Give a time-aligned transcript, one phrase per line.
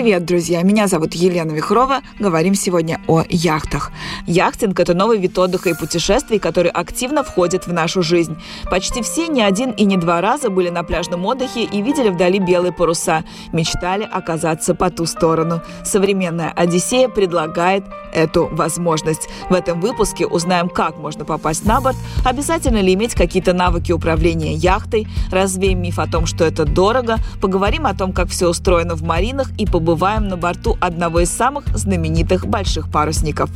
[0.00, 0.62] Привет, друзья!
[0.62, 2.00] Меня зовут Елена Вихрова.
[2.18, 3.92] Говорим сегодня о яхтах.
[4.26, 8.34] Яхтинг– это новый вид отдыха и путешествий, который активно входит в нашу жизнь.
[8.70, 12.38] Почти все не один и не два раза были на пляжном отдыхе и видели вдали
[12.38, 13.24] белые паруса.
[13.52, 15.60] Мечтали оказаться по ту сторону.
[15.84, 19.28] Современная «Одиссея» предлагает эту возможность.
[19.50, 24.54] В этом выпуске узнаем, как можно попасть на борт, обязательно ли иметь какие-то навыки управления
[24.54, 29.02] яхтой, развеем миф о том, что это дорого, поговорим о том, как все устроено в
[29.02, 33.50] маринах и побываем на борту одного из самых знаменитых больших парусников.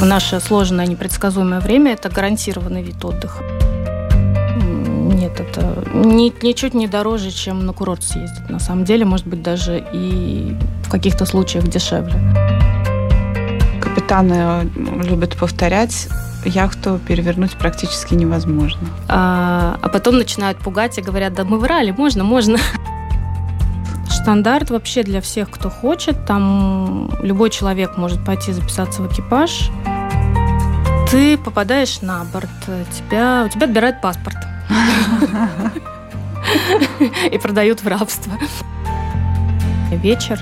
[0.00, 3.44] В наше сложное непредсказуемое время это гарантированный вид отдыха.
[5.12, 8.50] Нет, это ни, ничуть не дороже, чем на курорт съездить.
[8.50, 12.43] На самом деле, может быть, даже и в каких-то случаях дешевле.
[13.94, 14.68] Капитаны
[15.04, 16.08] любят повторять,
[16.44, 18.88] яхту перевернуть практически невозможно.
[19.08, 22.58] А, а потом начинают пугать и говорят, да мы врали, можно, можно.
[24.08, 26.26] Стандарт вообще для всех, кто хочет.
[26.26, 29.70] Там любой человек может пойти записаться в экипаж.
[31.10, 32.48] Ты попадаешь на борт,
[32.92, 34.36] тебя, у тебя отбирают паспорт.
[37.30, 38.32] И продают в рабство.
[39.92, 40.40] Вечер,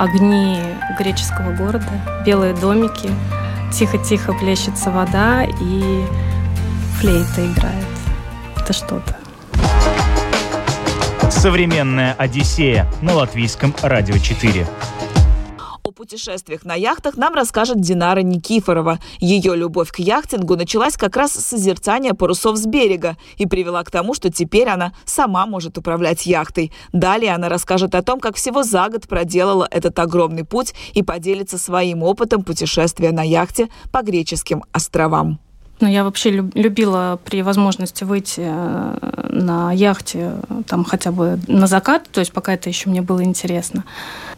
[0.00, 0.58] огни
[0.98, 1.90] греческого города,
[2.24, 3.10] белые домики,
[3.70, 6.04] тихо-тихо плещется вода и
[6.98, 7.86] флейта играет.
[8.56, 9.16] Это что-то.
[11.30, 14.66] Современная Одиссея на латвийском радио 4
[16.10, 18.98] путешествиях на яхтах нам расскажет Динара Никифорова.
[19.20, 23.92] Ее любовь к яхтингу началась как раз с созерцания парусов с берега и привела к
[23.92, 26.72] тому, что теперь она сама может управлять яхтой.
[26.92, 31.58] Далее она расскажет о том, как всего за год проделала этот огромный путь и поделится
[31.58, 35.38] своим опытом путешествия на яхте по греческим островам.
[35.80, 40.34] Ну, я вообще любила при возможности выйти э, на яхте
[40.66, 43.84] там хотя бы на закат, то есть пока это еще мне было интересно.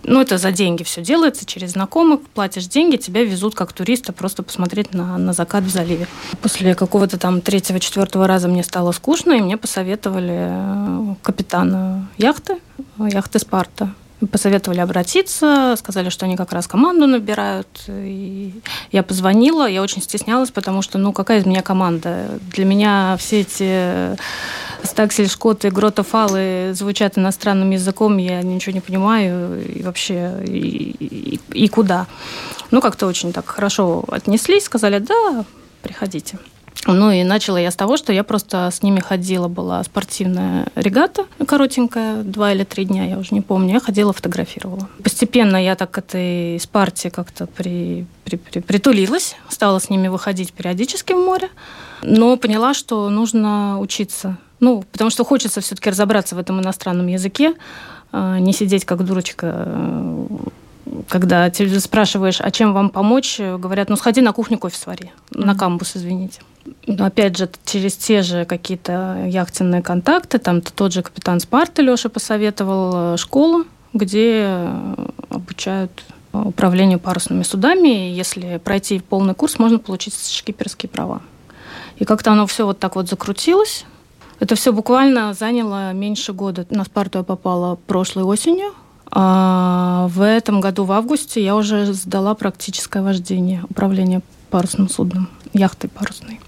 [0.04, 4.44] Ну, это за деньги все делается, через знакомых, платишь деньги, тебя везут как туриста просто
[4.44, 6.06] посмотреть на, на закат в заливе.
[6.40, 12.58] После какого-то там третьего-четвертого раза мне стало скучно, и мне посоветовали э, капитана яхты,
[12.98, 13.92] яхты «Спарта»,
[14.30, 17.68] посоветовали обратиться, сказали, что они как раз команду набирают.
[17.88, 18.60] И
[18.90, 22.38] я позвонила, я очень стеснялась, потому что, ну, какая из меня команда?
[22.52, 24.16] Для меня все эти
[24.84, 31.68] стаксель, шкоты, гротофалы звучат иностранным языком, я ничего не понимаю и вообще и, и, и
[31.68, 32.06] куда.
[32.70, 35.44] Ну, как-то очень так хорошо отнеслись, сказали, да,
[35.82, 36.38] приходите.
[36.86, 41.26] Ну и начала я с того, что я просто с ними ходила, была спортивная регата
[41.46, 43.74] коротенькая, два или три дня, я уже не помню.
[43.74, 44.88] Я ходила, фотографировала.
[45.02, 50.52] Постепенно я так к этой спарте как-то при, при, при, притулилась, стала с ними выходить
[50.52, 51.50] периодически в море,
[52.02, 54.38] но поняла, что нужно учиться.
[54.60, 57.54] Ну, потому что хочется все-таки разобраться в этом иностранном языке,
[58.12, 59.68] а, не сидеть как дурочка
[61.08, 65.44] когда спрашиваешь, а чем вам помочь, говорят, ну сходи на кухню кофе свари, mm-hmm.
[65.44, 66.40] на камбус, извините.
[66.86, 72.08] Но опять же, через те же какие-то яхтенные контакты, там тот же капитан Спарта Леша
[72.08, 74.94] посоветовал э, школу, где э,
[75.30, 78.08] обучают управлению парусными судами.
[78.10, 81.20] И если пройти полный курс, можно получить шкиперские права.
[81.96, 83.84] И как-то оно все вот так вот закрутилось.
[84.40, 86.66] Это все буквально заняло меньше года.
[86.70, 88.72] На Спарту я попала прошлой осенью.
[89.14, 95.90] А в этом году, в августе, я уже сдала практическое вождение, управление парусным судном, яхтой
[95.90, 96.40] парусной.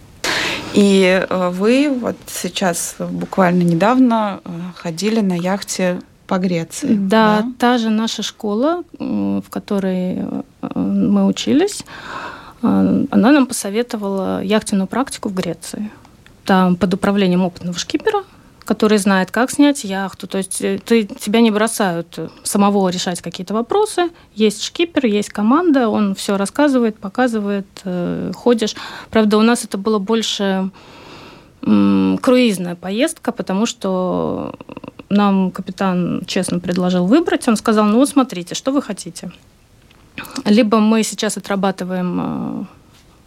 [0.73, 6.95] И э, вы вот сейчас буквально недавно э, ходили на яхте по Греции.
[6.95, 10.43] Да, да, та же наша школа, в которой э,
[10.75, 11.85] мы учились,
[12.63, 15.91] она нам посоветовала яхтенную практику в Греции.
[16.47, 18.25] Там под управлением опытного шкипера
[18.65, 20.27] который знает, как снять яхту.
[20.27, 24.11] То есть э, ты, тебя не бросают самого решать какие-то вопросы.
[24.35, 28.75] Есть шкипер, есть команда, он все рассказывает, показывает, э, ходишь.
[29.11, 30.71] Правда, у нас это было больше
[31.63, 34.55] м, круизная поездка, потому что
[35.11, 37.47] нам капитан честно предложил выбрать.
[37.49, 39.31] Он сказал, ну вот смотрите, что вы хотите.
[40.45, 42.69] Либо мы сейчас отрабатываем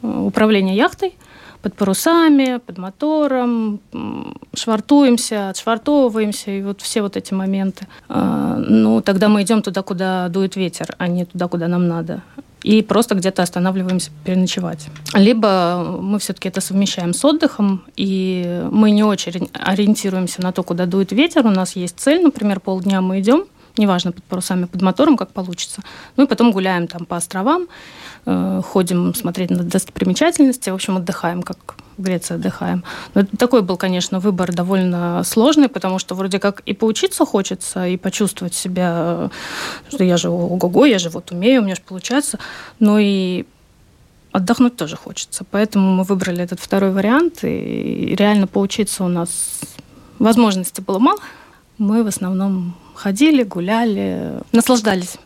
[0.01, 1.15] э, управление яхтой,
[1.67, 3.81] под парусами, под мотором,
[4.53, 7.87] швартуемся, отшвартовываемся, и вот все вот эти моменты.
[8.07, 12.21] А, ну, тогда мы идем туда, куда дует ветер, а не туда, куда нам надо
[12.63, 14.87] и просто где-то останавливаемся переночевать.
[15.13, 20.85] Либо мы все-таки это совмещаем с отдыхом, и мы не очень ориентируемся на то, куда
[20.85, 21.45] дует ветер.
[21.45, 23.45] У нас есть цель, например, полдня мы идем,
[23.77, 25.81] неважно, под парусами, под мотором, как получится.
[26.17, 27.67] Ну и потом гуляем там по островам,
[28.27, 32.83] ходим смотреть на достопримечательности, в общем, отдыхаем, как в Греции отдыхаем.
[33.13, 37.97] Но такой был, конечно, выбор довольно сложный, потому что вроде как и поучиться хочется, и
[37.97, 39.29] почувствовать себя,
[39.89, 42.37] что я же ого-го, я же вот умею, у меня же получается,
[42.79, 43.45] но и
[44.33, 45.45] отдохнуть тоже хочется.
[45.49, 49.61] Поэтому мы выбрали этот второй вариант, и реально поучиться у нас
[50.19, 51.19] возможностей было мало.
[51.77, 55.17] Мы в основном ходили, гуляли, наслаждались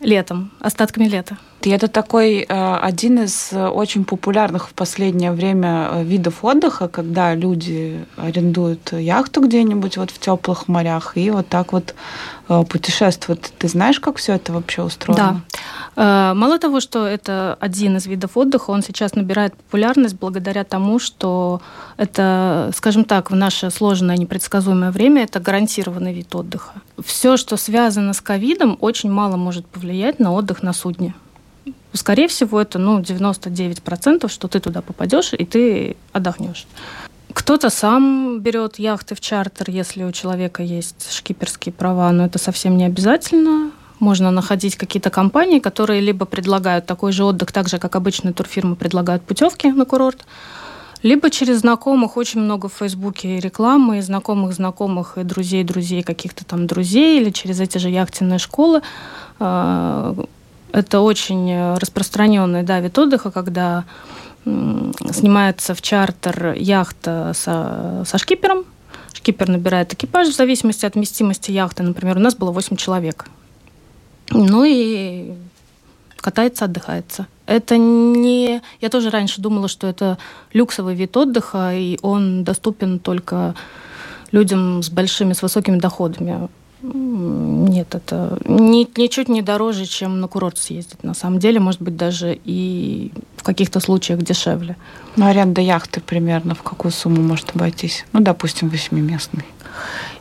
[0.00, 1.36] летом, остатками лета.
[1.66, 7.34] И это такой э, один из очень популярных в последнее время э, видов отдыха, когда
[7.34, 11.94] люди арендуют яхту где-нибудь вот в теплых морях и вот так вот
[12.48, 13.52] э, путешествуют.
[13.58, 15.42] Ты знаешь, как все это вообще устроено?
[15.94, 16.32] Да.
[16.34, 21.60] Мало того, что это один из видов отдыха, он сейчас набирает популярность благодаря тому, что
[21.98, 26.72] это, скажем так, в наше сложное непредсказуемое время это гарантированный вид отдыха.
[27.04, 31.14] Все, что связано с ковидом, очень мало может повлиять на отдых на судне
[31.92, 36.66] скорее всего, это ну, 99%, что ты туда попадешь и ты отдохнешь.
[37.32, 42.76] Кто-то сам берет яхты в чартер, если у человека есть шкиперские права, но это совсем
[42.76, 43.70] не обязательно.
[44.00, 48.76] Можно находить какие-то компании, которые либо предлагают такой же отдых, так же, как обычные турфирмы
[48.76, 50.26] предлагают путевки на курорт,
[51.02, 56.44] либо через знакомых, очень много в Фейсбуке рекламы, и знакомых знакомых, и друзей друзей, каких-то
[56.44, 58.82] там друзей, или через эти же яхтенные школы
[59.38, 60.14] а,
[60.72, 63.84] это очень э, распространенный да, вид отдыха, когда
[64.44, 68.64] снимается в чартер яхта со, со шкипером.
[69.12, 71.84] Шкипер набирает экипаж в зависимости от вместимости яхты.
[71.84, 73.26] Например, у нас было 8 человек.
[74.30, 75.32] Ну и
[76.16, 77.26] катается, отдыхается.
[77.46, 78.62] Это не...
[78.80, 80.18] Я тоже раньше думала, что это
[80.52, 83.54] люксовый вид отдыха, и он доступен только
[84.32, 86.48] людям с большими, с высокими доходами.
[86.82, 91.02] Нет, это ни, ничуть не дороже, чем на курорт съездить.
[91.04, 94.76] На самом деле, может быть, даже и в каких-то случаях дешевле.
[95.16, 98.04] Ну, аренда яхты примерно в какую сумму может обойтись?
[98.12, 99.44] Ну, допустим, восьмиместный.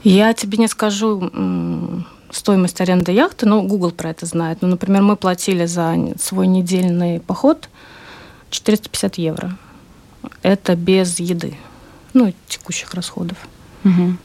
[0.03, 1.31] Я тебе не скажу
[2.29, 4.59] стоимость аренды яхты, но Google про это знает.
[4.61, 7.69] Ну, например, мы платили за свой недельный поход
[8.51, 9.57] 450 евро.
[10.43, 11.55] Это без еды,
[12.13, 13.37] ну, текущих расходов.
[13.83, 14.17] Угу.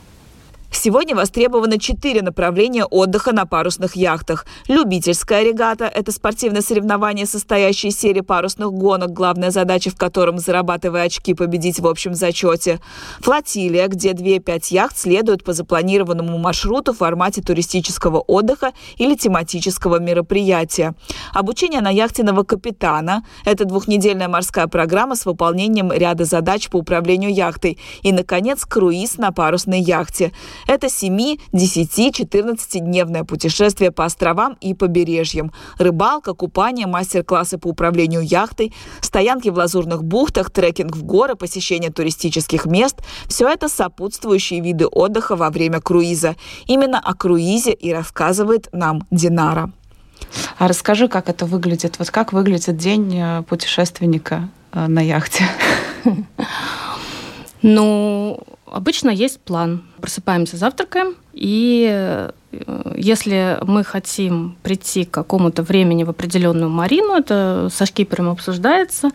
[0.79, 4.45] Сегодня востребовано четыре направления отдыха на парусных яхтах.
[4.69, 11.05] Любительская регата– это спортивное соревнование, состоящее из серии парусных гонок, главная задача в котором, зарабатывая
[11.05, 12.79] очки, победить в общем зачете.
[13.21, 20.95] Флотилия, где 2-5 яхт следуют по запланированному маршруту в формате туристического отдыха или тематического мероприятия.
[21.33, 27.79] Обучение на яхтенного капитана– это двухнедельная морская программа с выполнением ряда задач по управлению яхтой.
[28.03, 30.33] И, наконец, круиз на парусной яхте.
[30.67, 35.53] Это 7, 10, 14-дневное путешествие по островам и побережьям.
[35.79, 42.67] Рыбалка, купание, мастер-классы по управлению яхтой, стоянки в лазурных бухтах, трекинг в горы, посещение туристических
[42.67, 42.97] мест–
[43.29, 46.37] все это сопутствующие виды отдыха во время круиза.
[46.67, 49.71] Именно о круизе и рассказывает нам Динара.
[50.59, 51.99] А расскажи, как это выглядит?
[51.99, 55.45] Вот как выглядит день э, путешественника э, на яхте?
[57.63, 59.85] Ну, Обычно есть план.
[60.01, 62.33] Просыпаемся, завтракаем, и э,
[62.97, 69.11] если мы хотим прийти к какому-то времени в определенную марину, это со шкипером обсуждается,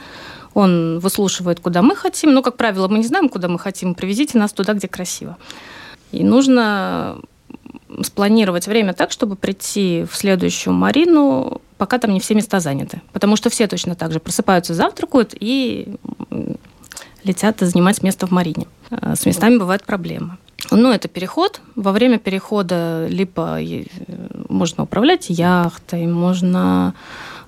[0.54, 2.34] он выслушивает, куда мы хотим.
[2.34, 3.96] Но, как правило, мы не знаем, куда мы хотим.
[3.96, 5.38] Привезите нас туда, где красиво.
[6.12, 7.20] И нужно
[8.04, 13.02] спланировать время так, чтобы прийти в следующую марину, пока там не все места заняты.
[13.12, 15.96] Потому что все точно так же просыпаются, завтракают и
[17.24, 18.68] летят занимать место в Марине.
[18.92, 20.38] Э, с местами бывают проблемы.
[20.70, 21.62] Ну, это переход.
[21.76, 23.60] Во время перехода либо
[24.48, 26.94] можно управлять яхтой, можно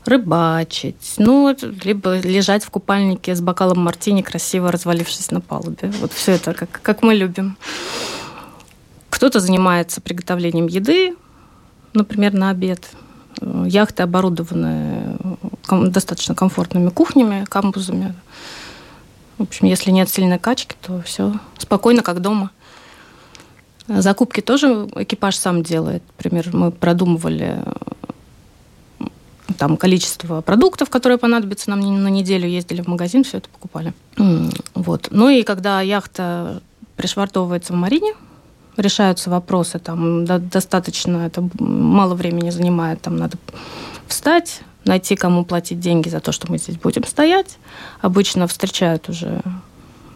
[0.05, 5.93] рыбачить, ну, либо лежать в купальнике с бокалом мартини, красиво развалившись на палубе.
[6.01, 7.57] Вот все это, как, как мы любим.
[9.09, 11.15] Кто-то занимается приготовлением еды,
[11.93, 12.89] например, на обед.
[13.65, 15.17] Яхты оборудованы
[15.69, 18.13] достаточно комфортными кухнями, камбузами.
[19.43, 22.51] В общем, если нет сильной качки, то все спокойно, как дома.
[23.89, 26.01] Закупки тоже экипаж сам делает.
[26.15, 27.61] Например, мы продумывали
[29.57, 33.93] там количество продуктов, которые понадобятся нам на неделю, ездили в магазин, все это покупали.
[34.75, 35.09] Вот.
[35.11, 36.61] Ну и когда яхта
[36.95, 38.13] пришвартовывается в марине,
[38.77, 43.37] решаются вопросы, там достаточно, это мало времени занимает, там надо
[44.07, 47.57] встать, найти, кому платить деньги за то, что мы здесь будем стоять.
[48.01, 49.41] Обычно встречают уже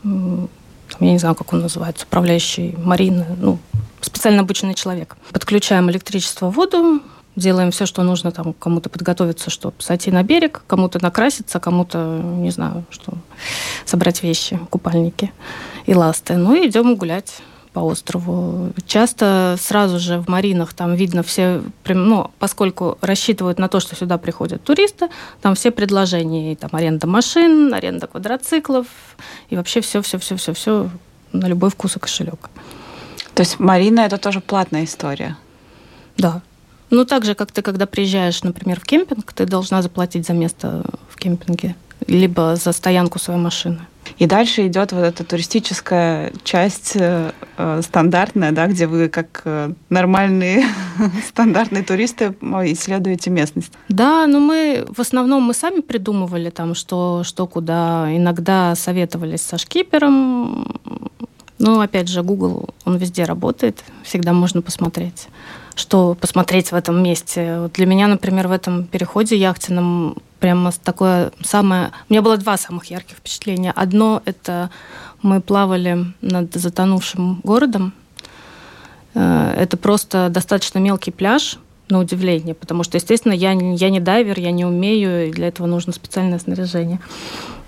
[0.03, 3.59] я не знаю, как он называется, управляющий марины, ну,
[4.01, 5.17] специально обученный человек.
[5.31, 7.01] Подключаем электричество, воду,
[7.36, 12.51] делаем все, что нужно там кому-то подготовиться, чтобы сойти на берег, кому-то накраситься, кому-то, не
[12.51, 13.13] знаю, что
[13.86, 15.31] собрать вещи, купальники
[15.86, 16.36] и ласты.
[16.38, 17.41] Ну и идем гулять
[17.77, 18.74] по острову.
[18.88, 24.17] Часто сразу же в маринах там видно все, ну, поскольку рассчитывают на то, что сюда
[24.17, 25.10] приходят туристы,
[25.43, 28.88] там все предложения, и там аренда машин, аренда квадроциклов,
[29.51, 30.89] и вообще все-все-все-все-все
[31.34, 32.50] на любой вкус и кошелек.
[33.36, 35.38] То есть Марина это тоже платная история?
[36.17, 36.41] Да.
[36.89, 40.84] Ну, так же, как ты, когда приезжаешь, например, в кемпинг, ты должна заплатить за место
[41.10, 41.75] в кемпинге,
[42.06, 43.80] либо за стоянку своей машины.
[44.18, 49.74] И дальше идет вот эта туристическая часть э, э стандартная, да, где вы как э,
[49.89, 50.66] нормальные
[51.27, 53.74] стандартные туристы исследуете местность.
[53.89, 58.08] Да, но мы в основном мы сами придумывали там, что, что куда.
[58.16, 60.80] Иногда советовались со шкипером.
[61.60, 65.27] Ну, опять же, Google, он везде работает, всегда можно посмотреть
[65.75, 67.60] что посмотреть в этом месте.
[67.60, 71.91] Вот для меня, например, в этом переходе яхтенном прямо такое самое...
[72.10, 73.72] У меня было два самых ярких впечатления.
[73.75, 74.70] Одно— это
[75.22, 77.94] мы плавали над затонувшим городом.
[79.13, 81.58] Э, это просто достаточно мелкий пляж,
[81.89, 85.67] на удивление, потому что, естественно, я, я не дайвер, я не умею, и для этого
[85.67, 87.00] нужно специальное снаряжение.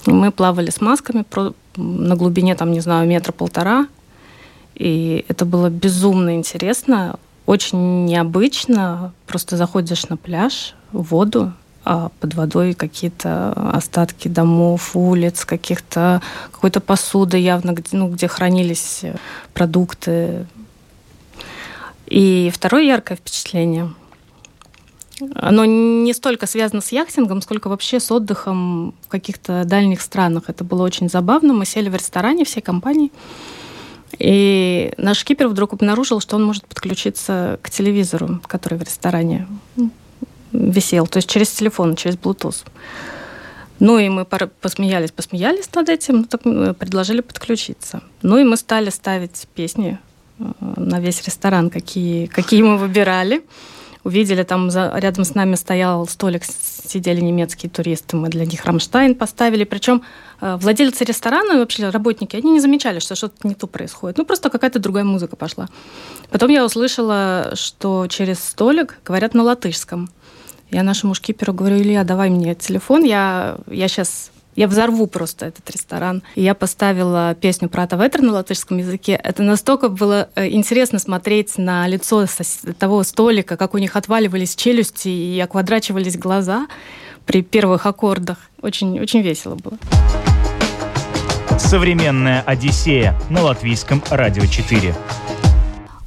[0.05, 1.23] Мы плавали с масками
[1.77, 3.87] на глубине, там, не знаю, метра полтора,
[4.75, 7.17] и это было безумно интересно
[7.49, 9.11] очень необычно.
[9.25, 11.51] Просто заходишь на пляж, в воду,
[12.19, 19.01] под водой какие-то остатки домов, улиц, каких-то какой-то посуды явно, где, ну, где хранились
[19.53, 20.45] продукты.
[22.05, 23.93] И второе яркое впечатление.
[25.35, 30.43] Оно не столько связано с яхтингом, сколько вообще с отдыхом в каких-то дальних странах.
[30.47, 31.53] Это было очень забавно.
[31.53, 33.11] Мы сели в ресторане всей компанией.
[34.17, 39.47] И наш кипер вдруг обнаружил, что он может подключиться к телевизору, который в ресторане
[40.51, 42.65] висел, то есть через телефон, через Bluetooth.
[43.79, 48.01] Ну и мы посмеялись, посмеялись над этим, так предложили подключиться.
[48.21, 49.97] Ну и мы стали ставить песни
[50.39, 50.43] э,
[50.75, 53.41] на весь ресторан, какие, какие мы выбирали
[54.03, 59.15] увидели, там за, рядом с нами стоял столик, сидели немецкие туристы, мы для них Рамштайн
[59.15, 59.63] поставили.
[59.63, 60.01] Причем
[60.41, 64.17] э, владельцы ресторана вообще работники, они не замечали, что что-то не то происходит.
[64.17, 65.67] Ну, просто какая-то другая музыка пошла.
[66.29, 70.09] Потом я услышала, что через столик говорят на латышском.
[70.71, 75.69] Я нашему шкиперу говорю, Илья, давай мне телефон, я, я сейчас я взорву просто этот
[75.69, 76.21] ресторан.
[76.35, 79.19] И я поставила песню про Ветер на латышском языке.
[79.23, 82.25] Это настолько было э, интересно смотреть на лицо
[82.77, 86.67] того столика, как у них отваливались челюсти и оквадрачивались глаза
[87.25, 88.37] при первых аккордах.
[88.61, 89.77] Очень, очень весело было.
[91.57, 94.93] Современная Одиссея на латвийском радио 4.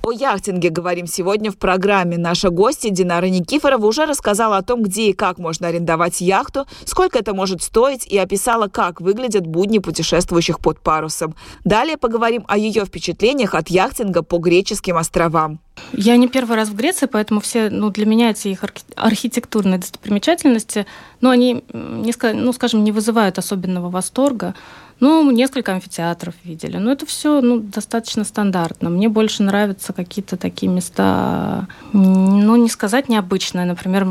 [0.05, 2.19] О яхтинге говорим сегодня в программе.
[2.19, 7.21] Наша гостья Динара Никифорова уже рассказала о том, где и как можно арендовать яхту, сколько
[7.21, 11.37] это может стоить и описала, как выглядят будни путешествующих под парусом.
[11.65, 15.61] Далее поговорим о ее впечатлениях от яхтинга по греческим островам.
[15.93, 18.65] Я не первый раз в Греции, поэтому все, ну, для меня эти их
[18.97, 20.87] архитектурные достопримечательности,
[21.21, 24.55] ну, они, не, ну, скажем, не вызывают особенного восторга.
[25.03, 26.77] Ну, несколько амфитеатров видели.
[26.77, 28.89] Но это все ну, достаточно стандартно.
[28.89, 33.67] Мне больше нравятся какие-то такие места, ну, не сказать необычные.
[33.67, 34.07] Например,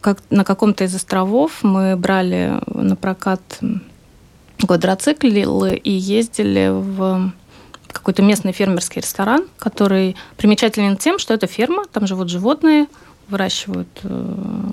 [0.00, 3.42] как на каком-то из островов мы брали на прокат
[4.66, 7.32] квадроциклы и ездили в
[7.88, 12.86] какой-то местный фермерский ресторан, который примечателен тем, что это ферма, там живут животные,
[13.28, 14.64] выращивают э,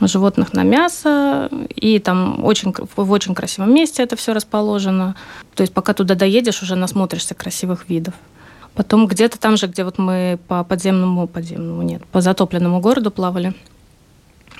[0.00, 5.16] животных на мясо, и там очень, в очень красивом месте это все расположено.
[5.54, 8.14] То есть пока туда доедешь, уже насмотришься красивых видов.
[8.74, 13.54] Потом где-то там же, где вот мы по подземному, подземному нет, по затопленному городу плавали,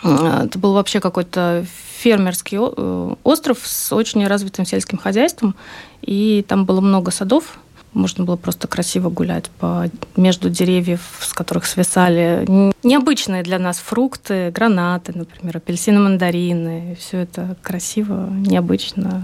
[0.03, 1.67] э, это был вообще какой-то
[1.99, 5.55] фермерский э, остров с очень развитым сельским хозяйством,
[6.01, 7.59] и там было много садов,
[7.97, 12.45] можно было просто красиво гулять по, между деревьев, с которых свисали
[12.83, 16.97] необычные для нас фрукты, гранаты, например, апельсины, мандарины.
[17.01, 19.23] Все это красиво, необычно.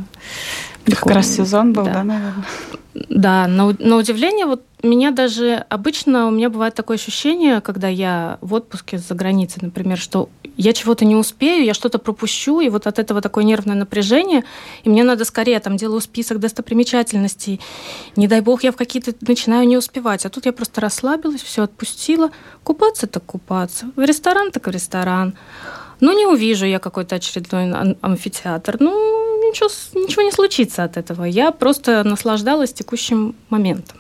[0.85, 1.15] Прикольно.
[1.15, 2.45] Как раз сезон был, да, да наверное?
[3.09, 8.39] Да, на, на удивление, вот меня даже обычно у меня бывает такое ощущение, когда я
[8.41, 12.87] в отпуске за границей, например, что я чего-то не успею, я что-то пропущу, и вот
[12.87, 14.45] от этого такое нервное напряжение,
[14.85, 17.61] и мне надо скорее, там, делаю список достопримечательностей,
[18.17, 21.63] не дай бог, я в какие-то начинаю не успевать, а тут я просто расслабилась, все
[21.63, 22.31] отпустила,
[22.63, 25.35] купаться так купаться, в ресторан так в ресторан,
[26.01, 28.79] ну, не увижу я какой-то очередной амфитеатр.
[28.81, 31.25] Ну, ничего, ничего не случится от этого.
[31.25, 33.99] Я просто наслаждалась текущим моментом.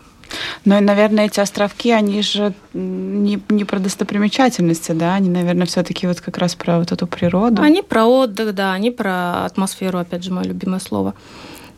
[0.64, 6.06] Ну и, наверное, эти островки, они же не, не про достопримечательности, да, они, наверное, все-таки
[6.06, 7.62] вот как раз про вот эту природу.
[7.62, 11.14] Они про отдых, да, они про атмосферу, опять же, мое любимое слово.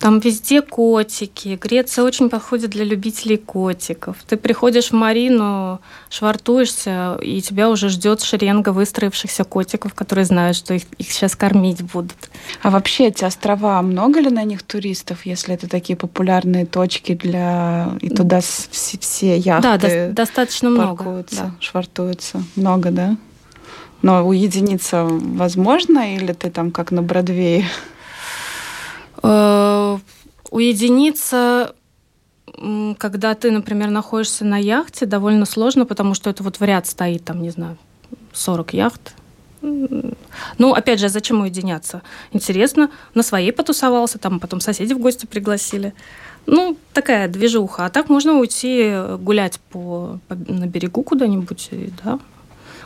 [0.05, 1.59] Там везде котики.
[1.59, 4.19] Греция очень подходит для любителей котиков.
[4.29, 5.81] Ты приходишь в Марину,
[6.11, 11.81] швартуешься, и тебя уже ждет шеренга выстроившихся котиков, которые знают, что их, их сейчас кормить
[11.81, 12.29] будут.
[12.61, 17.97] А вообще эти острова, много ли на них туристов, если это такие популярные точки для...
[18.03, 21.25] И туда все, все яхты Да, до, достаточно много.
[21.31, 21.55] Да.
[21.61, 22.43] швартуются.
[22.57, 23.17] Много, да?
[24.03, 27.65] Но уединиться возможно, или ты там как на Бродвее?
[30.55, 31.75] Э, уединиться,
[32.99, 37.25] когда ты, например, находишься на яхте, довольно сложно, потому что это вот в ряд стоит,
[37.25, 37.77] там, не знаю,
[38.33, 39.15] 40 яхт.
[39.63, 42.03] Ну, опять же, зачем уединяться?
[42.33, 45.95] Интересно, на своей потусовался, там потом соседи в гости пригласили.
[46.47, 47.87] Ну, такая движуха.
[47.87, 51.71] А так можно уйти гулять по, по на берегу куда-нибудь,
[52.05, 52.19] да,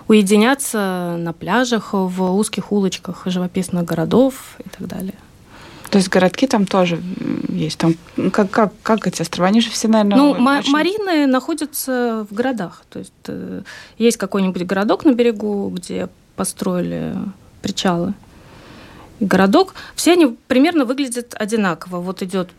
[0.06, 5.14] уединяться на пляжах, в узких улочках живописных городов и так далее.
[5.90, 7.00] То есть городки там тоже
[7.48, 7.78] есть.
[7.78, 7.94] Там,
[8.30, 9.48] как, как, как эти острова?
[9.48, 10.70] Они же все, наверное, Ну, очень...
[10.70, 12.82] марины находятся в городах.
[12.90, 13.62] То есть э,
[13.96, 17.14] есть какой-нибудь городок на берегу, где построили
[17.62, 18.14] причалы.
[19.18, 22.00] И городок, все они примерно выглядят одинаково.
[22.00, 22.50] Вот идет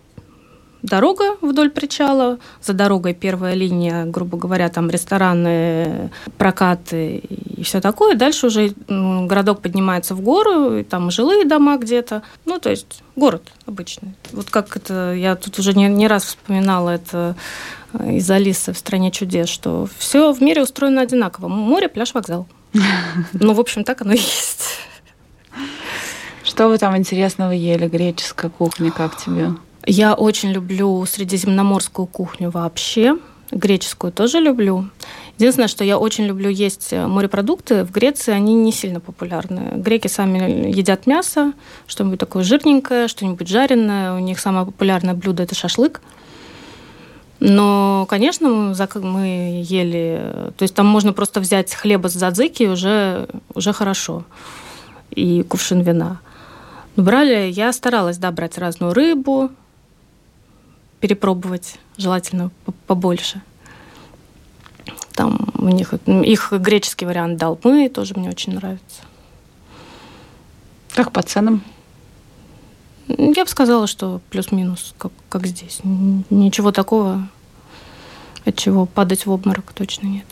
[0.82, 8.16] дорога вдоль причала, за дорогой первая линия, грубо говоря, там рестораны, прокаты и все такое.
[8.16, 12.24] Дальше уже городок поднимается в гору, и там жилые дома где-то.
[12.46, 14.14] Ну, то есть город обычный.
[14.32, 17.36] Вот как это, я тут уже не, не раз вспоминала это
[17.94, 21.48] э, из Алисы в «Стране чудес», что все в мире устроено одинаково.
[21.48, 22.48] Море, пляж, вокзал.
[23.34, 24.80] Ну, в общем, так оно и есть.
[26.44, 27.88] Что вы там интересного ели?
[27.88, 29.52] Греческая кухня, как тебе?
[29.86, 33.18] Я очень люблю средиземноморскую кухню вообще.
[33.52, 34.90] Греческую тоже люблю.
[35.40, 37.84] Единственное, что я очень люблю есть морепродукты.
[37.84, 39.72] В Греции они не сильно популярны.
[39.76, 41.54] Греки сами едят мясо,
[41.88, 44.14] что-нибудь такое жирненькое, что-нибудь жареное.
[44.14, 46.02] У них самое популярное блюдо– это шашлык.
[47.40, 50.52] Но, конечно, мы ели...
[50.58, 54.26] То есть там можно просто взять хлеба с задзики, уже, уже хорошо.
[55.12, 56.20] И кувшин вина.
[56.98, 59.52] брали, я старалась, да, брать разную рыбу,
[61.00, 62.52] перепробовать, желательно
[62.88, 63.42] побольше.
[65.14, 69.02] Там у них их греческий вариант долмы тоже мне очень нравится.
[70.94, 71.64] Как по ценам?
[73.08, 75.82] Я бы сказала, что плюс-минус, как, как здесь.
[75.84, 77.28] Ничего такого,
[78.46, 80.26] от чего падать в обморок точно нет.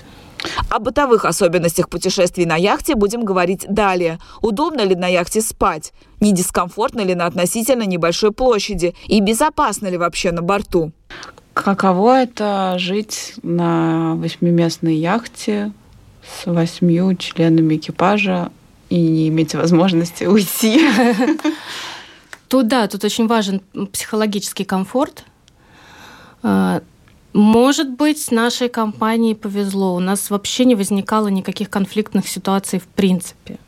[0.70, 4.20] О бытовых особенностях путешествий на яхте будем говорить далее.
[4.42, 5.94] Удобно ли на яхте спать?
[6.20, 8.96] Не дискомфортно ли на относительно небольшой площади?
[9.08, 10.92] И безопасно ли вообще на борту?
[11.54, 15.72] Каково это жить на восьмиместной яхте
[16.22, 18.52] с восьмью членами экипажа
[18.90, 20.88] и не иметь возможности уйти?
[22.48, 25.26] Тут да, тут очень важен психологический комфорт.
[27.38, 29.94] Может быть, нашей компании повезло.
[29.94, 33.60] У нас вообще не возникало никаких конфликтных ситуаций в принципе.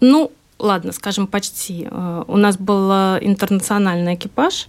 [0.00, 1.86] Ну, ладно, скажем, почти.
[1.90, 4.68] Э, у нас был интернациональный экипаж.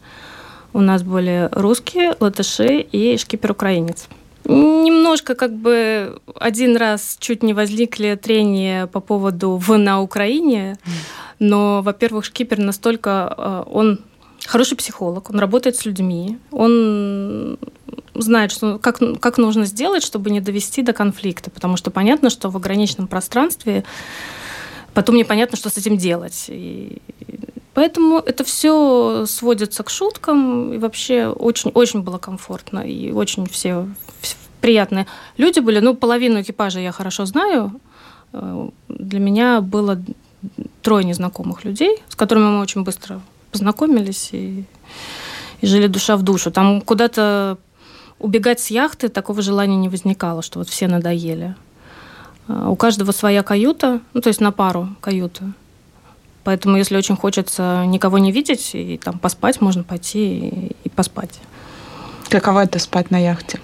[0.73, 4.09] У нас были русские, латыши и шкипер-украинец.
[4.43, 10.77] Немножко как бы один раз чуть не возникли трения по поводу «в на Украине»,
[11.39, 13.33] но, во-первых, шкипер настолько...
[13.37, 13.99] Э, он
[14.45, 17.57] хороший психолог, он работает с людьми, он
[18.21, 22.49] знает, что, как, как нужно сделать, чтобы не довести до конфликта, потому что понятно, что
[22.49, 23.83] в ограниченном пространстве
[24.93, 26.45] потом непонятно, что с этим делать.
[26.47, 27.01] И
[27.73, 33.87] поэтому это все сводится к шуткам, и вообще очень, очень было комфортно, и очень все,
[34.21, 35.79] все приятные люди были.
[35.79, 37.79] Ну, половину экипажа я хорошо знаю.
[38.87, 40.01] Для меня было
[40.81, 44.65] трое незнакомых людей, с которыми мы очень быстро познакомились и,
[45.61, 46.51] и жили душа в душу.
[46.51, 47.57] Там куда-то
[48.19, 51.55] убегать с яхты такого желания не возникало, что вот все надоели.
[52.47, 55.51] А, у каждого своя каюта, ну, то есть на пару каюта.
[56.43, 61.39] Поэтому, если очень хочется никого не видеть и там поспать, можно пойти и, и поспать.
[62.29, 63.59] Каково это спать на яхте?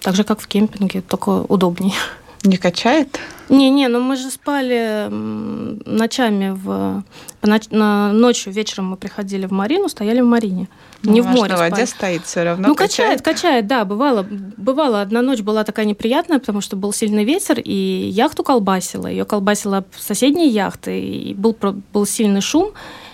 [0.00, 1.94] Так же, как в кемпинге, только удобнее.
[2.42, 3.18] Не качает?
[3.50, 7.04] Не-не, но мы же спали ночами в...
[7.42, 8.12] На...
[8.12, 10.68] Ночью, вечером мы приходили в Марину, стояли в Марине.
[11.02, 11.52] Ну, не в море.
[11.52, 12.68] На воде стоит все равно.
[12.68, 13.84] Ну, качает, качает, да.
[13.84, 14.26] Бывало,
[14.56, 19.06] бывало, одна ночь была такая неприятная, потому что был сильный ветер, и яхту колбасила.
[19.06, 21.56] Ее колбасила соседние яхты, и был,
[21.92, 22.70] был сильный шум.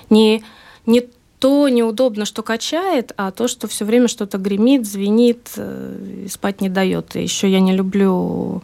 [0.09, 0.45] Не
[0.87, 1.09] не
[1.39, 6.69] то неудобно, что качает, а то, что все время что-то гремит, звенит, э, спать не
[6.69, 7.17] дает.
[7.17, 8.63] И еще я не люблю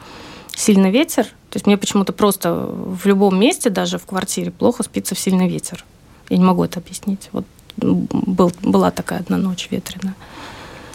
[0.55, 1.25] сильный ветер.
[1.25, 5.49] То есть мне почему-то просто в любом месте, даже в квартире, плохо спится в сильный
[5.49, 5.85] ветер.
[6.29, 7.29] Я не могу это объяснить.
[7.33, 7.45] Вот
[7.77, 10.15] был, была такая одна ночь ветреная.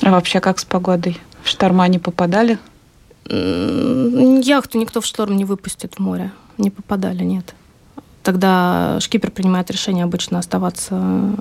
[0.01, 1.19] А вообще как с погодой?
[1.43, 2.59] В шторма не попадали?
[3.29, 6.31] Яхту никто в шторм не выпустит в море.
[6.57, 7.55] Не попадали, нет.
[8.23, 11.35] Тогда шкипер принимает решение обычно оставаться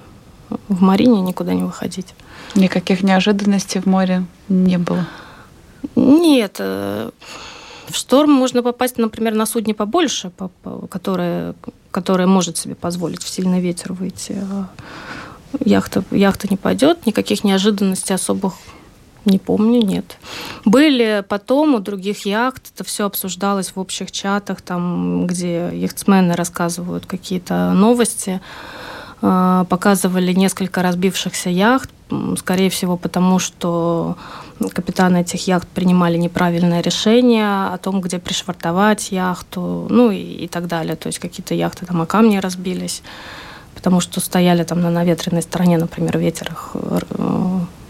[0.69, 2.15] в Марине, никуда не выходить.
[2.55, 5.07] Никаких неожиданностей в море не было?
[5.95, 6.61] Нет.
[7.89, 10.33] В шторм можно попасть, например, на судне побольше,
[10.91, 11.55] которое,
[11.91, 14.37] которое может себе позволить в сильный ветер выйти.
[14.51, 14.69] А
[15.61, 18.55] яхта, яхта не пойдет, никаких неожиданностей особых
[19.27, 20.19] не помню, нет.
[20.65, 27.07] Были потом у других яхт, это все обсуждалось в общих чатах, там, где яхтсмены рассказывают
[27.07, 28.41] какие-то новости.
[29.23, 31.91] А, показывали несколько разбившихся яхт,
[32.39, 34.17] скорее всего, потому что
[34.73, 40.67] капитаны этих яхт принимали неправильное решение о том, где пришвартовать яхту, ну и, и так
[40.67, 40.97] далее.
[40.97, 43.03] То есть какие-то яхты там о камни разбились,
[43.75, 46.99] потому что стояли там на наветренной стороне, например, ветер их э,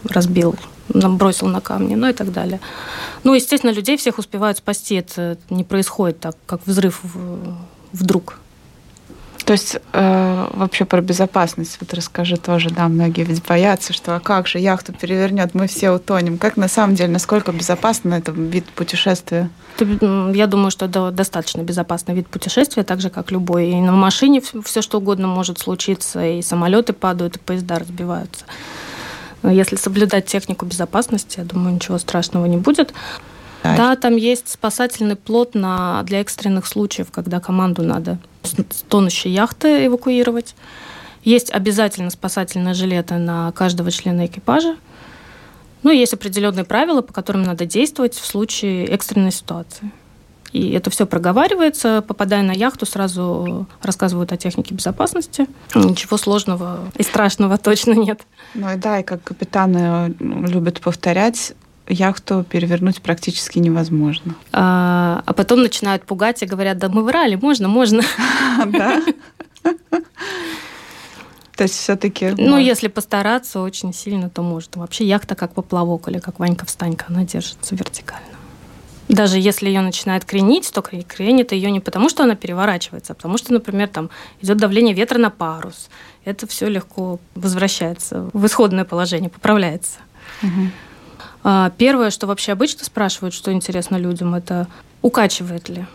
[0.08, 0.54] разбил,
[0.88, 2.60] бросил на камни, ну и так далее.
[3.24, 4.94] Ну, естественно, людей всех успевают спасти.
[4.94, 7.02] Это не происходит так, как взрыв
[7.92, 8.38] вдруг.
[9.46, 14.20] То есть э, вообще про безопасность вот расскажи тоже, да, многие ведь боятся, что а
[14.20, 16.36] как же яхту перевернет, мы все утонем.
[16.36, 19.48] Как на самом деле, насколько безопасно это вид путешествия?
[19.78, 23.68] Я думаю, что это достаточно безопасный вид путешествия, так же, как любой.
[23.68, 28.46] И на машине все что угодно может случиться, и самолеты падают, и поезда разбиваются.
[29.44, 32.92] Если соблюдать технику безопасности, я думаю, ничего страшного не будет.
[33.62, 39.86] Да, там есть спасательный плот на, для экстренных случаев, когда команду надо с тонущей яхты
[39.86, 40.54] эвакуировать.
[41.24, 44.76] Есть обязательно спасательные жилеты на каждого члена экипажа.
[45.82, 49.90] Ну, есть определенные правила, по которым надо действовать в случае экстренной ситуации.
[50.52, 52.02] И это все проговаривается.
[52.06, 55.46] Попадая на яхту, сразу рассказывают о технике безопасности.
[55.74, 58.22] Ничего сложного и страшного точно нет.
[58.54, 61.52] Ну и да, и как капитаны любят повторять,
[61.88, 64.34] яхту перевернуть практически невозможно.
[64.52, 68.02] А, а потом начинают пугать и говорят, да мы врали, можно, можно.
[68.66, 69.02] Да?
[71.56, 72.34] То есть все-таки...
[72.36, 74.76] Ну, если постараться очень сильно, то может.
[74.76, 78.36] Вообще яхта как поплавок или как Ванька-встанька, она держится вертикально.
[79.08, 83.38] Даже если ее начинает кренить, то кренит ее не потому, что она переворачивается, а потому
[83.38, 84.10] что, например, там
[84.42, 85.88] идет давление ветра на парус.
[86.24, 89.98] Это все легко возвращается в исходное положение, поправляется.
[90.42, 90.70] Угу.
[91.48, 94.66] А, первое, что вообще обычно спрашивают, что интересно людям, это
[95.00, 95.86] укачивает ли.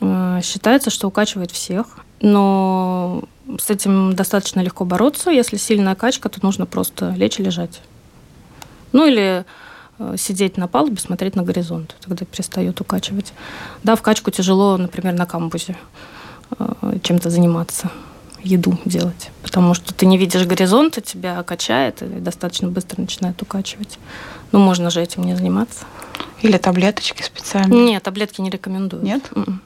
[0.00, 3.22] А, считается, что укачивает всех, но
[3.58, 5.30] с этим достаточно легко бороться.
[5.30, 7.82] Если сильная качка, то нужно просто лечь и лежать.
[8.92, 9.44] Ну или
[9.98, 13.34] а, сидеть на палубе, смотреть на горизонт, тогда перестает укачивать.
[13.82, 15.76] Да, в качку тяжело, например, на камбузе
[17.02, 17.90] чем-то заниматься,
[18.44, 23.98] еду делать, потому что ты не видишь горизонта, тебя качает и достаточно быстро начинает укачивать.
[24.52, 25.84] Ну, можно же этим не заниматься.
[26.42, 27.84] Или таблеточки специальные?
[27.84, 29.02] Нет, таблетки не рекомендую.
[29.02, 29.22] Нет?
[29.32, 29.58] Mm -mm.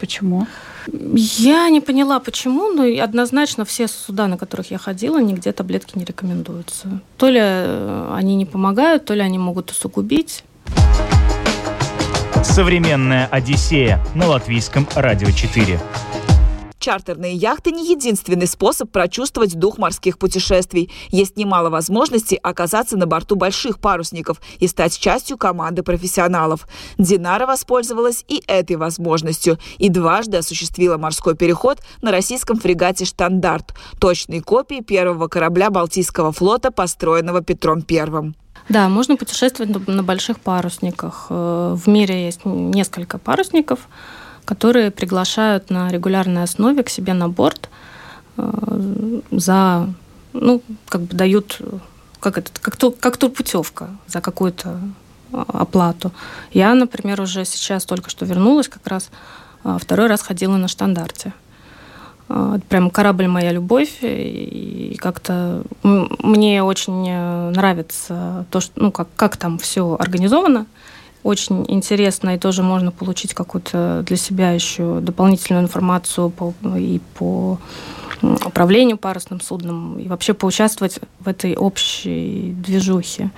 [0.00, 0.46] Почему?
[1.14, 6.04] Я не поняла, почему, но однозначно все суда, на которых я ходила, нигде таблетки не
[6.04, 7.00] рекомендуются.
[7.18, 10.42] То ли э, они не помогают, то ли они могут усугубить.
[12.42, 15.78] Современная Одиссея на латвийском радио 4.
[16.80, 20.90] Чартерные яхты не единственный способ прочувствовать дух морских путешествий.
[21.10, 26.66] Есть немало возможностей оказаться на борту больших парусников и стать частью команды профессионалов.
[26.96, 34.40] Динара воспользовалась и этой возможностью и дважды осуществила морской переход на российском фрегате «Штандарт», точной
[34.40, 38.34] копии первого корабля Балтийского флота, построенного Петром Первым.
[38.70, 41.26] Да, можно путешествовать на больших парусниках.
[41.28, 43.80] Э, в мире есть несколько парусников–
[44.50, 47.68] которые приглашают на регулярной основе к себе на борт
[48.36, 49.88] э, за,
[50.32, 51.60] ну, как бы дают,
[52.18, 54.80] как это, как, то, как турпутевка за какую-то
[55.32, 56.10] а, оплату.
[56.50, 59.10] Я, например, уже сейчас только что вернулась, как раз
[59.62, 61.32] а, второй раз ходила на штандарте.
[62.28, 69.06] А, прям корабль моя любовь, и как-то мне очень э, нравится то, что, ну, как,
[69.14, 70.66] как там все организовано
[71.22, 77.58] очень интересно, и тоже можно получить какую-то для себя еще дополнительную информацию по, и по
[78.22, 83.30] управлению парусным судном, и вообще поучаствовать в этой общей движухе.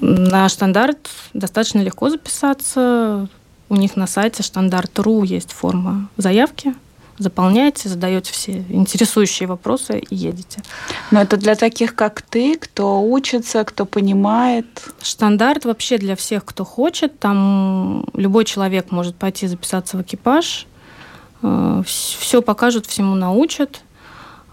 [0.00, 3.28] На стандарт достаточно легко записаться.
[3.68, 6.74] У них на сайте стандарт.ру есть форма заявки.
[7.18, 10.62] Заполняете, задаете все интересующие вопросы и едете.
[11.10, 14.66] Но это для таких, как ты, кто учится, кто понимает.
[15.00, 17.18] Стандарт вообще для всех, кто хочет.
[17.18, 20.66] Там любой человек может пойти записаться в экипаж.
[21.42, 23.80] Э, все покажут, всему научат.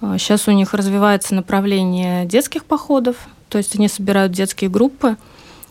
[0.02, 3.16] Сейчас э, у них развивается направление детских походов,
[3.50, 5.18] то есть они собирают детские группы,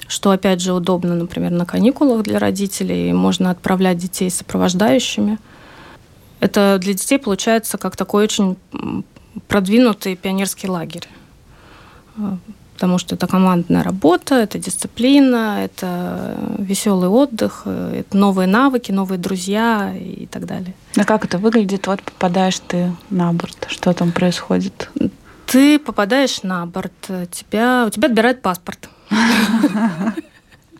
[0.08, 3.12] что опять же удобно, например, на каникулах для родителей.
[3.12, 5.38] Можно отправлять детей с сопровождающими–
[6.42, 8.56] это для детей получается как такой очень
[9.46, 11.08] продвинутый пионерский лагерь.
[12.18, 12.36] А,
[12.74, 19.94] потому что это командная работа, это дисциплина, это веселый отдых, это новые навыки, новые друзья
[19.96, 20.74] и так далее.
[20.96, 21.86] А как это выглядит?
[21.86, 24.90] Вот попадаешь ты на борт, что там происходит?
[25.46, 26.92] Ты попадаешь на борт,
[27.30, 28.88] тебя, у тебя отбирают паспорт.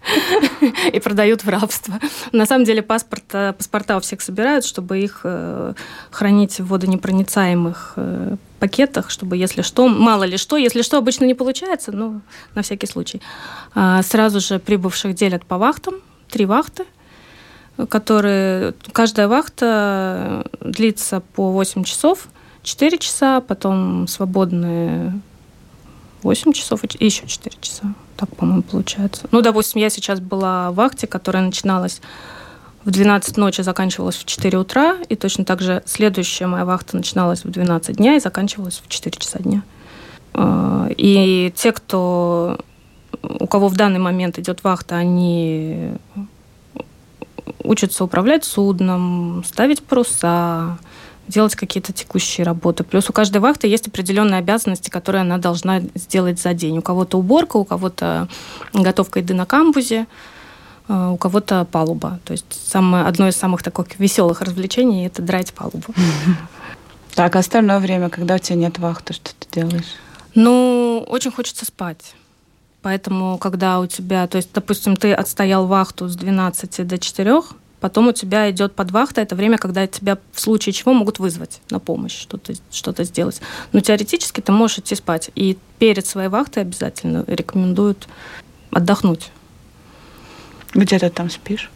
[0.92, 1.98] и продают в рабство.
[2.32, 5.74] На самом деле паспорт, э, паспорта у всех собирают, чтобы их э,
[6.10, 11.34] хранить в водонепроницаемых э, пакетах, чтобы если что, мало ли что, если что обычно не
[11.34, 12.20] получается, но
[12.54, 13.20] на всякий случай.
[13.74, 15.94] А сразу же прибывших делят по вахтам,
[16.28, 16.84] три вахты,
[17.88, 22.28] которые, каждая вахта длится по 8 часов,
[22.62, 25.20] 4 часа, потом свободные
[26.22, 27.94] 8 часов и еще 4 часа.
[28.22, 29.26] Так, по-моему, получается.
[29.32, 32.00] Ну, допустим, я сейчас была в вахте, которая начиналась
[32.84, 37.44] в 12 ночи, заканчивалась в 4 утра, и точно так же следующая моя вахта начиналась
[37.44, 39.64] в 12 дня и заканчивалась в 4 часа дня.
[40.34, 42.60] А, и те, кто
[43.22, 45.94] у кого в данный момент идет вахта, они
[47.64, 50.78] учатся управлять судном, ставить паруса,
[51.28, 52.84] делать какие-то текущие работы.
[52.84, 56.78] Плюс у каждой вахты есть определенные обязанности, которые она должна сделать за день.
[56.78, 58.28] У кого-то уборка, у кого-то
[58.72, 60.06] готовка еды на камбузе,
[60.88, 62.18] э, у кого-то палуба.
[62.24, 65.86] То есть самое, одно из самых таких веселых развлечений– это драть палубу.
[67.14, 69.96] Так, остальное время, когда у тебя нет вахты, что ты делаешь?
[70.34, 72.14] Ну, очень хочется спать.
[72.80, 77.42] Поэтому, когда у тебя, то есть, допустим, ты отстоял вахту с 12 до 4,
[77.82, 81.80] Потом у тебя идет подвахта, это время, когда тебя в случае чего могут вызвать на
[81.80, 83.40] помощь, что-то что сделать.
[83.72, 85.32] Но теоретически ты можешь идти спать.
[85.34, 88.06] И перед своей вахтой обязательно рекомендуют
[88.70, 89.32] отдохнуть.
[90.74, 91.72] Где ты там спишь?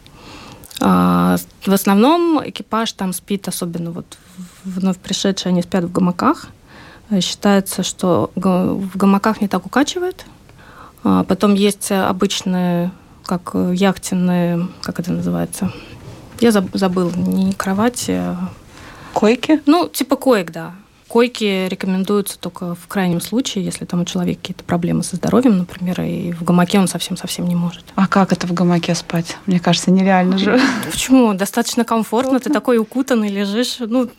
[0.79, 4.17] А, в основном экипаж там спит, особенно вот
[4.63, 6.47] вновь пришедшие, они спят в гамаках.
[7.19, 10.25] Считается, что в гамаках не так укачивает.
[11.03, 12.91] А потом есть обычные,
[13.25, 15.73] как яхтенные, как это называется,
[16.39, 18.11] я забыл, не кровати.
[18.11, 18.49] А...
[19.13, 19.61] Койки?
[19.65, 20.73] Ну, типа коек, да.
[21.07, 26.01] Койки рекомендуются только в крайнем случае, если там у человека какие-то проблемы со здоровьем, например,
[26.01, 27.85] и в гамаке он совсем-совсем не может.
[27.95, 29.37] А как это в гамаке спать?
[29.45, 30.59] Мне кажется, нереально же.
[30.91, 31.33] Почему?
[31.33, 34.09] Достаточно комфортно, ты такой укутанный лежишь, ну,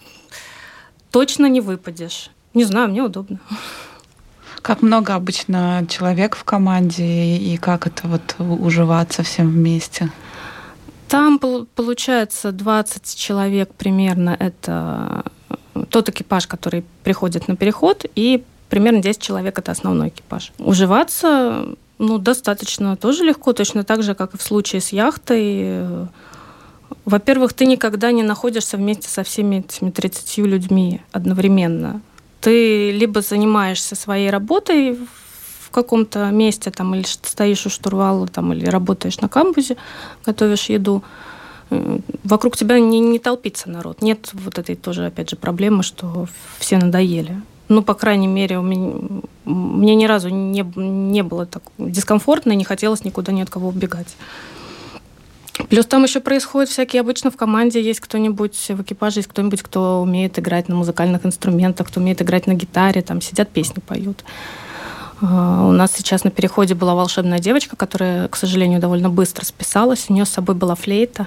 [1.11, 2.31] точно не выпадешь.
[2.55, 3.39] Не знаю, мне удобно.
[4.63, 10.11] Как много обычно человек в команде и как это вот уживаться всем вместе?
[11.09, 14.37] Там получается 20 человек примерно.
[14.39, 15.25] Это
[15.75, 20.53] э, тот экипаж, который приходит на переход, и примерно 10 человек это основной экипаж.
[20.59, 21.67] Уживаться
[21.99, 26.09] ну, достаточно тоже легко, точно так же, как и в случае с яхтой.
[27.05, 32.01] Во-первых, ты никогда не находишься вместе со всеми этими 30 людьми одновременно.
[32.41, 34.99] Ты либо занимаешься своей работой
[35.69, 39.77] в каком-то месте, там, или стоишь у штурвала, там, или работаешь на камбузе,
[40.25, 41.03] готовишь еду,
[42.25, 44.01] вокруг тебя не, не толпится народ.
[44.01, 46.27] Нет вот этой тоже, опять же, проблемы, что
[46.59, 47.43] все надоели.
[47.69, 52.65] Ну, по крайней мере, у меня, мне ни разу не, не было так дискомфортно, не
[52.65, 54.17] хотелось никуда ни от кого убегать.
[55.69, 60.01] Плюс там еще происходит всякие, обычно в команде есть кто-нибудь, в экипаже есть кто-нибудь, кто
[60.01, 64.25] умеет играть на музыкальных инструментах, кто умеет играть на гитаре, там сидят, песни поют.
[65.21, 70.07] А, у нас сейчас на переходе была волшебная девочка, которая, к сожалению, довольно быстро списалась.
[70.09, 71.27] У нее с собой была флейта,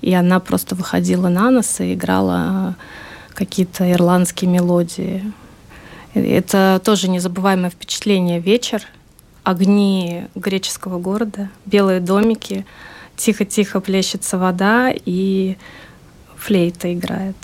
[0.00, 2.76] и она просто выходила на нос и играла
[3.34, 5.32] какие-то ирландские мелодии.
[6.14, 8.40] Это тоже незабываемое впечатление.
[8.40, 8.82] Вечер,
[9.44, 12.66] огни греческого города, белые домики,
[13.16, 15.56] тихо-тихо плещется вода, и
[16.36, 17.36] флейта играет.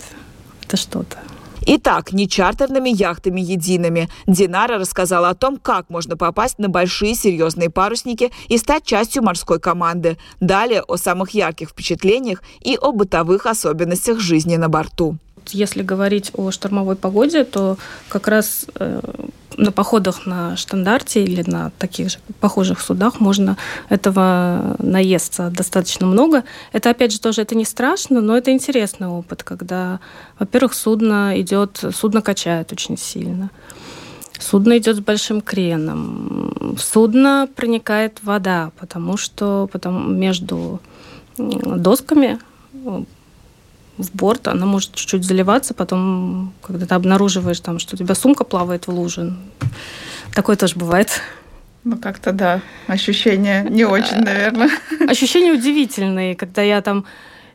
[0.63, 1.17] Это что-то.
[1.67, 4.07] Итак, не чартерными яхтами едиными.
[4.27, 9.59] Динара рассказала о том, как можно попасть на большие серьезные парусники и стать частью морской
[9.59, 10.17] команды.
[10.39, 15.17] Далее о самых ярких впечатлениях и о бытовых особенностях жизни на борту.
[15.49, 17.77] Если говорить о штормовой погоде, то
[18.09, 19.01] как раз э,
[19.57, 23.57] на походах на штандарте или на таких же похожих судах можно
[23.89, 26.43] этого наесться достаточно много.
[26.71, 29.99] Это, опять же, тоже это не страшно, но это интересный опыт, когда,
[30.39, 33.49] во-первых, судно идет, судно качает очень сильно.
[34.39, 36.75] Судно идет с большим креном.
[36.75, 40.81] В судно проникает вода, потому что потом между
[41.37, 42.39] досками
[43.97, 48.43] в борт, она может чуть-чуть заливаться, потом, когда ты обнаруживаешь, там, что у тебя сумка
[48.43, 49.33] плавает в луже.
[50.33, 51.21] Такое тоже бывает.
[51.83, 54.69] Ну, как-то да, ощущения не очень, наверное.
[55.07, 57.05] Ощущения удивительные, когда я там,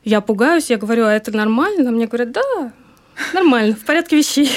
[0.04, 1.90] я пугаюсь, я говорю, а это нормально?
[1.90, 2.72] Мне говорят, да,
[3.34, 4.50] нормально, в порядке вещей.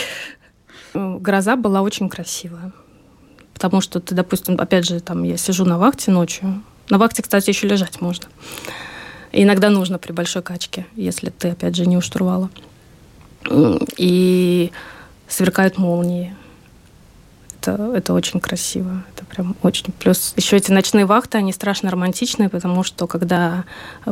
[0.94, 2.72] Гроза была очень красивая.
[3.54, 6.62] Потому что ты, допустим, опять же, там я сижу на вахте ночью.
[6.90, 8.28] На вахте, кстати, еще лежать можно.
[9.34, 12.50] Иногда нужно при большой качке, если ты, опять же, не у штурвала.
[13.98, 14.72] И
[15.28, 16.36] сверкают молнии.
[17.60, 19.04] Это, это очень красиво.
[19.14, 19.92] Это прям очень.
[20.00, 23.66] Плюс еще эти ночные вахты, они страшно романтичные, потому что когда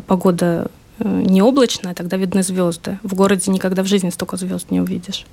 [0.07, 2.97] погода э, не облачная, тогда видны звезды.
[3.03, 5.25] В городе никогда в жизни столько звезд не увидишь.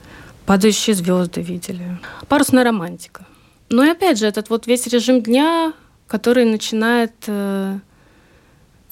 [0.44, 1.98] Падающие звезды видели.
[2.28, 3.24] Парусная романтика.
[3.70, 5.72] Ну и опять же, этот вот весь режим дня,
[6.06, 7.78] который начинает э,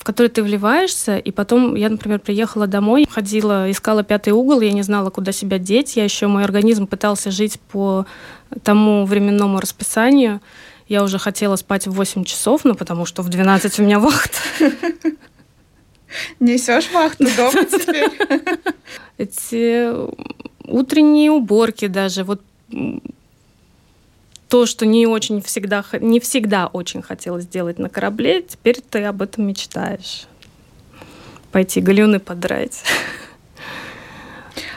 [0.07, 4.83] который ты вливаешься, и потом я, например, приехала домой, ходила, искала пятый угол, я не
[4.83, 8.07] знала, куда себя деть, я еще, мой организм пытался жить по
[8.63, 10.41] тому временному расписанию,
[10.87, 14.39] я уже хотела спать в 8 часов, ну, потому что в 12 у меня вахта.
[16.39, 18.09] Несешь вахту дома теперь?
[19.19, 19.91] Эти
[20.71, 22.43] утренние уборки даже, вот
[24.49, 29.23] то, что не очень всегда, не всегда очень хотелось сделать на корабле, теперь ты об
[29.23, 30.27] этом мечтаешь.
[31.53, 32.83] Пойти галюны подрать.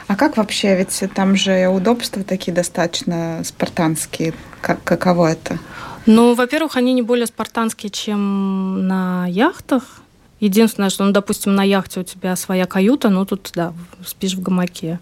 [0.06, 0.76] А как вообще?
[0.76, 4.34] Ведь там же удобства такие достаточно спартанские.
[4.60, 5.58] Как, каково это?
[6.06, 10.02] Ну, во-первых, они не более спартанские, чем на яхтах.
[10.40, 13.72] Единственное, что, ну, допустим, на яхте у тебя своя каюта, ну, тут, да,
[14.04, 14.98] спишь в гамаке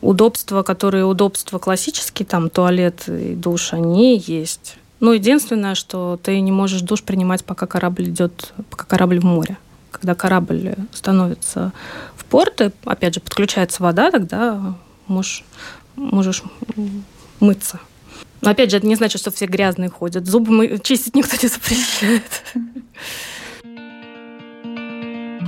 [0.00, 4.76] удобства, которые удобства классические, там туалет и душ, они есть.
[5.00, 9.56] Ну, единственное, что ты не можешь душ принимать, пока корабль идет, пока корабль в море.
[9.90, 11.72] Когда корабль становится
[12.16, 14.74] в порт, и, опять же, подключается вода, тогда
[15.06, 15.44] можешь,
[15.96, 16.42] можешь
[17.40, 17.80] мыться.
[18.40, 20.26] Но опять же, это не значит, что все грязные ходят.
[20.26, 22.44] Зубы мы чистить никто не запрещает.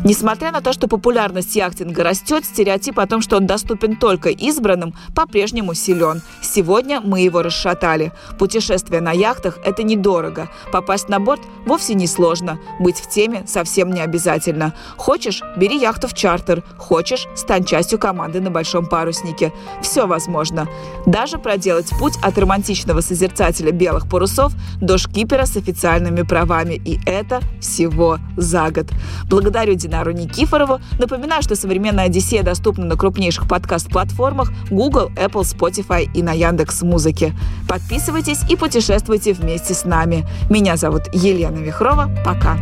[0.04, 4.94] Несмотря на то, что популярность яхтинга растет, стереотип о том, что он доступен только избранным,
[5.14, 6.22] по-прежнему силен.
[6.42, 8.12] Сегодня мы его расшатали.
[8.36, 10.50] Путешествие на яхтах– это недорого.
[10.72, 12.58] Попасть на борт вовсе не сложно.
[12.80, 14.74] Быть в теме совсем не обязательно.
[14.96, 16.64] Хочешь– бери яхту в чартер.
[16.78, 19.52] Хочешь– стань частью команды на большом паруснике.
[19.82, 20.66] Все возможно.
[21.06, 26.74] Даже проделать путь от романтичного созерцателя белых парусов до шкипера с официальными правами.
[26.74, 28.88] И это всего за год.
[29.28, 30.80] Благодарю Динару Никифорову.
[30.98, 37.34] Напоминаю, что «Современная Одиссея» доступна на крупнейших подкаст-платформах Google, Apple, Spotify и на Яндекс Музыке.
[37.68, 40.26] Подписывайтесь и путешествуйте вместе с нами.
[40.48, 42.10] Меня зовут Елена Вихрова.
[42.24, 42.56] Пока.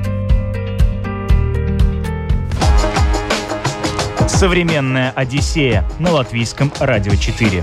[4.26, 7.62] «Современная Одиссея» на Латвийском радио 4.